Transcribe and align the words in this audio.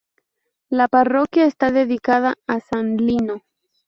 La 0.71 0.87
parroquia 0.87 1.45
está 1.45 1.71
dedicada 1.71 2.33
a 2.47 2.59
San 2.59 2.97
Lino. 2.97 3.43